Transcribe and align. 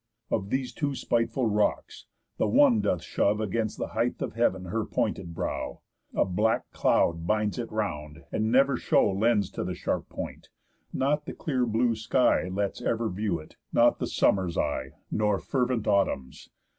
Of 0.31 0.49
these 0.49 0.73
two 0.73 0.95
spiteful 0.95 1.45
rocks, 1.45 2.07
the 2.37 2.47
one 2.47 2.81
doth 2.81 3.03
shove 3.03 3.39
Against 3.39 3.77
the 3.77 3.89
height 3.89 4.19
of 4.23 4.33
heav'n 4.33 4.65
her 4.65 4.83
pointed 4.83 5.35
brow. 5.35 5.81
A 6.15 6.25
black 6.25 6.71
cloud 6.71 7.27
binds 7.27 7.59
it 7.59 7.71
round, 7.71 8.23
and 8.31 8.51
never 8.51 8.77
show 8.77 9.07
Lends 9.11 9.51
to 9.51 9.63
the 9.63 9.75
sharp 9.75 10.09
point; 10.09 10.49
not 10.91 11.25
the 11.27 11.33
clear 11.33 11.67
blue 11.67 11.95
sky 11.95 12.47
Lets 12.47 12.81
ever 12.81 13.11
view 13.11 13.37
it, 13.37 13.57
not 13.71 13.99
the 13.99 14.07
summer's 14.07 14.57
eye, 14.57 14.93
Nor 15.11 15.37
fervent 15.37 15.85
autumn's. 15.85 16.49